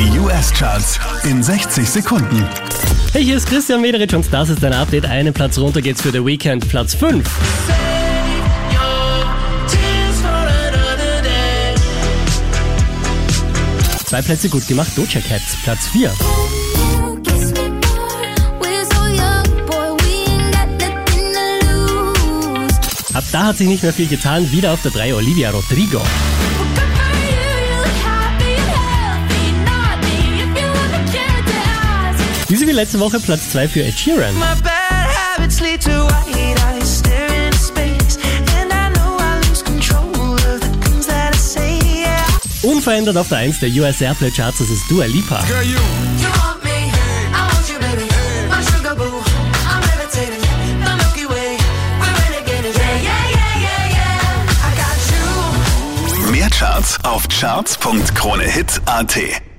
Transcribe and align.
Die 0.00 0.18
US-Charts 0.18 0.98
in 1.24 1.42
60 1.42 1.86
Sekunden. 1.86 2.48
Hey, 3.12 3.22
hier 3.22 3.36
ist 3.36 3.46
Christian 3.46 3.82
Mederich 3.82 4.14
und 4.14 4.32
das 4.32 4.48
ist 4.48 4.62
dein 4.62 4.72
Update. 4.72 5.04
Einen 5.04 5.34
Platz 5.34 5.58
runter 5.58 5.82
geht's 5.82 6.00
für 6.00 6.10
The 6.10 6.24
Weekend, 6.24 6.66
Platz 6.70 6.94
5. 6.94 7.22
Zwei 14.06 14.22
Plätze 14.22 14.48
gut 14.48 14.66
gemacht, 14.66 14.90
Doja 14.96 15.20
Cat, 15.20 15.42
Platz 15.64 15.88
4. 15.88 16.10
Ab 23.12 23.24
da 23.32 23.44
hat 23.44 23.58
sich 23.58 23.68
nicht 23.68 23.82
mehr 23.82 23.92
viel 23.92 24.08
getan, 24.08 24.50
wieder 24.50 24.72
auf 24.72 24.80
der 24.80 24.92
3 24.92 25.14
Olivia 25.14 25.50
Rodrigo. 25.50 26.00
Diese 32.50 32.66
wie 32.66 32.72
letzte 32.72 32.98
Woche 32.98 33.20
Platz 33.20 33.52
2 33.52 33.68
für 33.68 33.84
Ed 33.84 33.96
Sheeran. 33.96 34.34
Unverändert 42.62 43.16
auf 43.16 43.28
der 43.28 43.38
1 43.38 43.60
der 43.60 43.68
US 43.70 44.00
Airplay 44.00 44.32
Charts, 44.32 44.58
das 44.58 44.68
ist 44.68 44.90
Dua 44.90 45.04
Lipa. 45.04 45.44
Mehr 56.32 56.50
Charts 56.50 56.98
auf 57.04 57.28
charts.kronehit.at 57.28 59.49